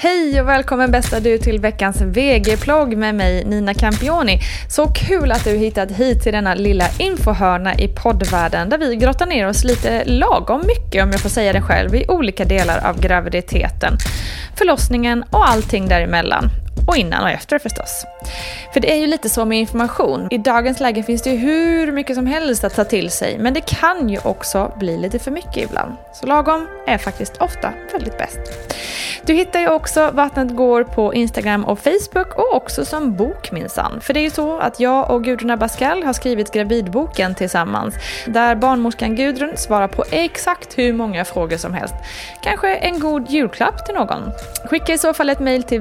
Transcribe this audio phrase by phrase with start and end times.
[0.00, 4.40] Hej och välkommen bästa du till veckans VG-plogg med mig Nina Campioni.
[4.68, 9.26] Så kul att du hittat hit till denna lilla infohörna i poddvärlden där vi grottar
[9.26, 13.00] ner oss lite lagom mycket om jag får säga det själv i olika delar av
[13.00, 13.96] graviditeten,
[14.56, 16.50] förlossningen och allting däremellan.
[16.88, 18.04] Och innan och efter förstås.
[18.72, 20.28] För det är ju lite så med information.
[20.30, 23.54] I dagens läge finns det ju hur mycket som helst att ta till sig, men
[23.54, 25.96] det kan ju också bli lite för mycket ibland.
[26.14, 28.38] Så lagom är faktiskt ofta väldigt bäst.
[29.28, 34.00] Du hittar ju också Vattnet går på Instagram och Facebook och också som bok minsann.
[34.00, 37.94] För det är ju så att jag och Gudrun Abascal har skrivit gravidboken tillsammans
[38.26, 41.94] där barnmorskan Gudrun svarar på exakt hur många frågor som helst.
[42.42, 44.22] Kanske en god julklapp till någon.
[44.64, 45.80] Skicka i så fall ett mejl till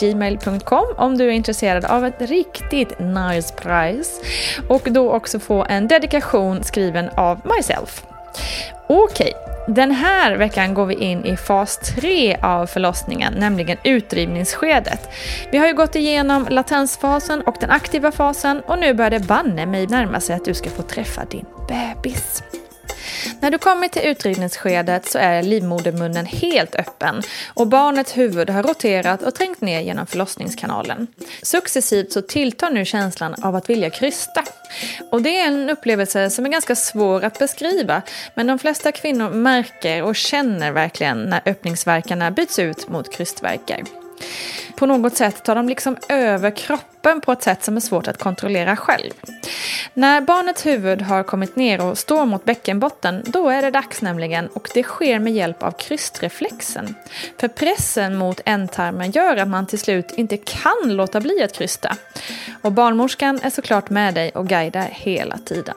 [0.00, 4.10] gmail.com om du är intresserad av ett riktigt nice prize
[4.68, 8.04] och då också få en dedikation skriven av myself.
[8.86, 9.32] Okej,
[9.68, 15.08] den här veckan går vi in i fas 3 av förlossningen, nämligen utdrivningsskedet.
[15.52, 19.66] Vi har ju gått igenom latensfasen och den aktiva fasen och nu börjar det banne
[19.66, 22.42] mig närma sig att du ska få träffa din bebis.
[23.40, 27.22] När du kommer till utredningsskedet så är livmodermunnen helt öppen
[27.54, 31.06] och barnets huvud har roterat och trängt ner genom förlossningskanalen.
[31.42, 34.44] Successivt så tilltar nu känslan av att vilja krysta.
[35.10, 38.02] Och det är en upplevelse som är ganska svår att beskriva
[38.34, 43.99] men de flesta kvinnor märker och känner verkligen när öppningsverkarna byts ut mot krystverkar.
[44.76, 48.18] På något sätt tar de liksom över kroppen på ett sätt som är svårt att
[48.18, 49.12] kontrollera själv.
[49.94, 54.46] När barnets huvud har kommit ner och står mot bäckenbotten, då är det dags nämligen
[54.46, 56.94] och det sker med hjälp av krystreflexen.
[57.38, 61.96] För pressen mot ändtarmen gör att man till slut inte kan låta bli att krysta.
[62.62, 65.74] Och barnmorskan är såklart med dig och guidar hela tiden.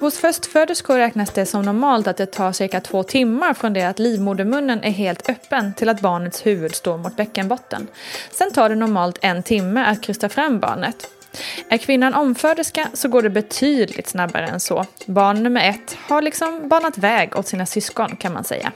[0.00, 3.98] Hos förstföderskor räknas det som normalt att det tar cirka två timmar från det att
[3.98, 7.86] livmodermunnen är helt öppen till att barnets huvud står mot bäckenbotten.
[8.30, 11.06] Sen tar det normalt en timme att krysta fram barnet.
[11.68, 14.86] Är kvinnan omföderska så går det betydligt snabbare än så.
[15.06, 18.72] Barn nummer ett har liksom banat väg åt sina syskon kan man säga.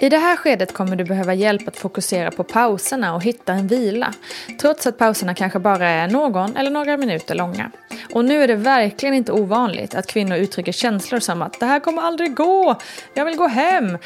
[0.00, 3.66] I det här skedet kommer du behöva hjälp att fokusera på pauserna och hitta en
[3.66, 4.14] vila.
[4.60, 7.70] Trots att pauserna kanske bara är någon eller några minuter långa.
[8.12, 11.80] Och nu är det verkligen inte ovanligt att kvinnor uttrycker känslor som att det här
[11.80, 12.76] kommer aldrig gå,
[13.14, 13.98] jag vill gå hem.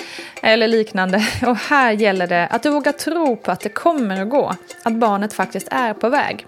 [0.42, 1.26] Eller liknande.
[1.46, 4.54] Och här gäller det att du vågar tro på att det kommer att gå.
[4.82, 6.46] Att barnet faktiskt är på väg.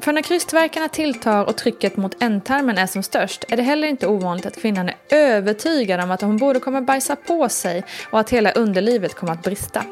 [0.00, 4.06] För när krystverkarna tilltar och trycket mot ändtarmen är som störst är det heller inte
[4.06, 8.30] ovanligt att kvinnan är övertygad om att hon både kommer bajsa på sig och att
[8.30, 9.84] hela underlivet kommer att brista.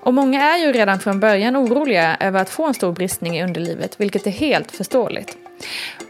[0.00, 3.44] Och många är ju redan från början oroliga över att få en stor bristning i
[3.44, 5.36] underlivet, vilket är helt förståeligt.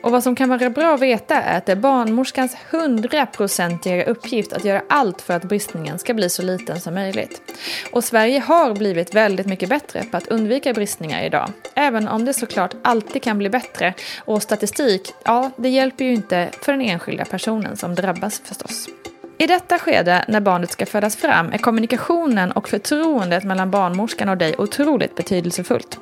[0.03, 4.53] Och vad som kan vara bra att veta är att det är barnmorskans hundraprocentiga uppgift
[4.53, 7.43] att göra allt för att bristningen ska bli så liten som möjligt.
[7.91, 11.51] Och Sverige har blivit väldigt mycket bättre på att undvika bristningar idag.
[11.75, 13.95] Även om det såklart alltid kan bli bättre.
[14.19, 18.89] Och statistik, ja, det hjälper ju inte för den enskilda personen som drabbas förstås.
[19.39, 24.37] I detta skede, när barnet ska födas fram, är kommunikationen och förtroendet mellan barnmorskan och
[24.37, 25.99] dig otroligt betydelsefullt.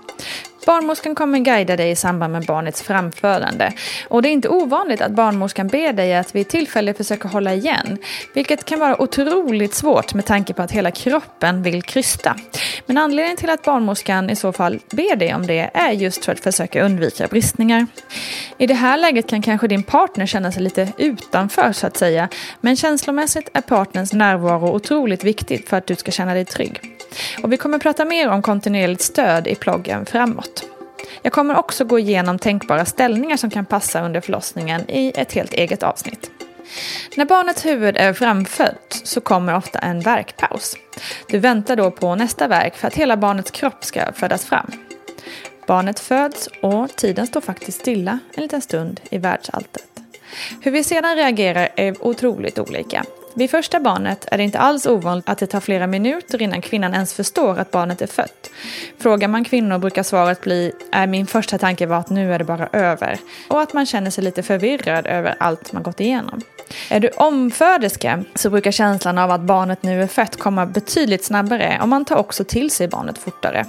[0.67, 3.73] Barnmorskan kommer guida dig i samband med barnets framförande.
[4.09, 7.99] Och det är inte ovanligt att barnmorskan ber dig att vid tillfälle försöka hålla igen.
[8.35, 12.37] Vilket kan vara otroligt svårt med tanke på att hela kroppen vill krysta.
[12.87, 16.33] Men anledningen till att barnmorskan i så fall ber dig om det är just för
[16.33, 17.87] att försöka undvika bristningar.
[18.59, 22.29] I det här läget kan kanske din partner känna sig lite utanför så att säga.
[22.61, 26.92] Men känslomässigt är partners närvaro otroligt viktigt för att du ska känna dig trygg.
[27.43, 30.65] Och vi kommer prata mer om kontinuerligt stöd i ploggen framåt.
[31.23, 35.53] Jag kommer också gå igenom tänkbara ställningar som kan passa under förlossningen i ett helt
[35.53, 36.31] eget avsnitt.
[37.17, 40.77] När barnets huvud är framfött så kommer ofta en verkpaus.
[41.29, 44.71] Du väntar då på nästa verk för att hela barnets kropp ska födas fram.
[45.67, 49.85] Barnet föds och tiden står faktiskt stilla en liten stund i världsalltet.
[50.61, 53.05] Hur vi sedan reagerar är otroligt olika.
[53.35, 56.95] Vid första barnet är det inte alls ovanligt att det tar flera minuter innan kvinnan
[56.95, 58.51] ens förstår att barnet är fött.
[58.99, 62.45] Frågar man kvinnor brukar svaret bli är min första tanke var att nu är det
[62.45, 63.19] bara över
[63.49, 66.41] och att man känner sig lite förvirrad över allt man gått igenom.
[66.91, 71.79] Är du omföderska så brukar känslan av att barnet nu är fött komma betydligt snabbare
[71.83, 73.67] och man tar också till sig barnet fortare.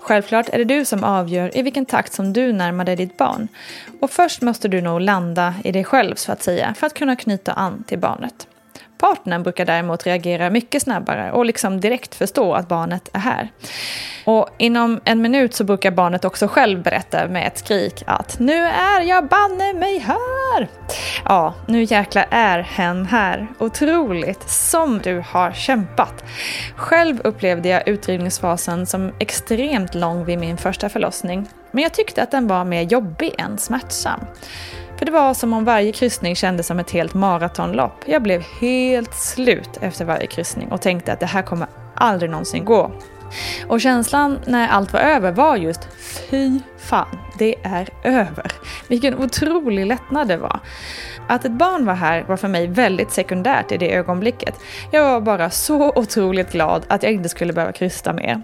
[0.00, 3.48] Självklart är det du som avgör i vilken takt som du närmar dig ditt barn.
[4.00, 7.16] Och först måste du nog landa i dig själv så att säga för att kunna
[7.16, 8.46] knyta an till barnet.
[9.04, 13.48] Partnern brukar däremot reagera mycket snabbare och liksom direkt förstå att barnet är här.
[14.24, 18.64] Och inom en minut så brukar barnet också själv berätta med ett skrik att nu
[18.64, 20.68] är jag banne mig här!
[21.24, 23.46] Ja, nu jäkla är hen här.
[23.58, 26.24] Otroligt som du har kämpat.
[26.76, 31.48] Själv upplevde jag utdrivningsfasen som extremt lång vid min första förlossning.
[31.70, 34.20] Men jag tyckte att den var mer jobbig än smärtsam.
[34.98, 38.04] För det var som om varje kryssning kändes som ett helt maratonlopp.
[38.06, 42.64] Jag blev helt slut efter varje kryssning och tänkte att det här kommer aldrig någonsin
[42.64, 42.90] gå.
[43.68, 45.88] Och känslan när allt var över var just
[46.30, 48.52] fy fan, det är över.
[48.88, 50.60] Vilken otrolig lättnad det var.
[51.28, 54.54] Att ett barn var här var för mig väldigt sekundärt i det ögonblicket.
[54.90, 58.42] Jag var bara så otroligt glad att jag inte skulle behöva krysta mer.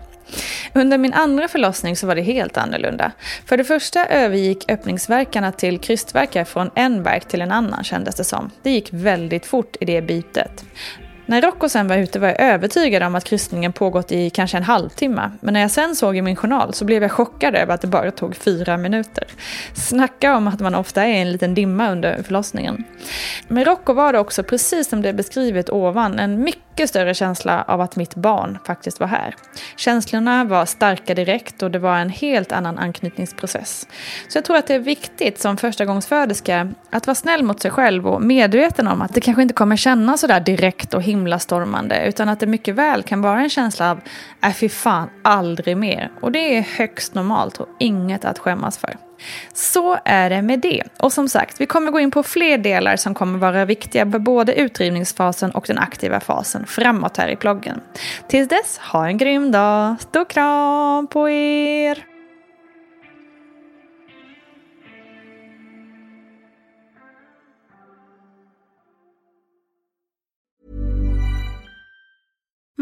[0.74, 3.12] Under min andra förlossning så var det helt annorlunda.
[3.46, 8.24] För det första övergick öppningsverkarna till krystverkar från en verk till en annan kändes det
[8.24, 8.50] som.
[8.62, 10.64] Det gick väldigt fort i det bytet.
[11.30, 14.62] När Rocco sen var ute var jag övertygad om att kryssningen pågått i kanske en
[14.62, 15.30] halvtimme.
[15.40, 17.86] Men när jag sen såg i min journal så blev jag chockad över att det
[17.86, 19.24] bara tog fyra minuter.
[19.74, 22.84] Snacka om att man ofta är i en liten dimma under förlossningen.
[23.48, 27.14] Med Rocco var det också, precis som det är beskrivet ovan, en mycket mycket större
[27.14, 29.34] känsla av att mitt barn faktiskt var här.
[29.76, 33.86] Känslorna var starka direkt och det var en helt annan anknytningsprocess.
[34.28, 38.06] Så jag tror att det är viktigt som förstagångsföderska att vara snäll mot sig själv
[38.06, 42.40] och medveten om att det kanske inte kommer kännas sådär direkt och himlastormande utan att
[42.40, 44.00] det mycket väl kan vara en känsla av
[44.42, 46.10] äh fy fan, aldrig mer.
[46.20, 48.96] Och det är högst normalt och inget att skämmas för.
[49.52, 50.82] Så är det med det.
[50.98, 54.18] Och som sagt, vi kommer gå in på fler delar som kommer vara viktiga för
[54.18, 57.80] både utdrivningsfasen och den aktiva fasen framåt här i bloggen.
[58.28, 60.00] Tills dess, ha en grym dag.
[60.00, 62.09] Stor kram på er!